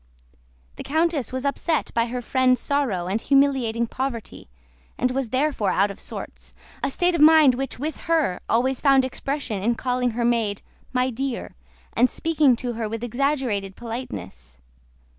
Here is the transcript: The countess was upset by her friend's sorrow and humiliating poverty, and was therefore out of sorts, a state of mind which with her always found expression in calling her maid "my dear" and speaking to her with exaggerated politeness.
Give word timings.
The 0.77 0.83
countess 0.83 1.31
was 1.31 1.45
upset 1.45 1.91
by 1.93 2.07
her 2.07 2.23
friend's 2.23 2.59
sorrow 2.59 3.05
and 3.05 3.21
humiliating 3.21 3.85
poverty, 3.85 4.49
and 4.97 5.11
was 5.11 5.29
therefore 5.29 5.69
out 5.69 5.91
of 5.91 5.99
sorts, 5.99 6.55
a 6.81 6.89
state 6.89 7.13
of 7.13 7.21
mind 7.21 7.53
which 7.53 7.77
with 7.77 7.97
her 8.09 8.39
always 8.49 8.81
found 8.81 9.05
expression 9.05 9.61
in 9.61 9.75
calling 9.75 10.09
her 10.17 10.25
maid 10.25 10.63
"my 10.91 11.11
dear" 11.11 11.53
and 11.93 12.09
speaking 12.09 12.55
to 12.55 12.73
her 12.73 12.89
with 12.89 13.03
exaggerated 13.03 13.75
politeness. 13.75 14.57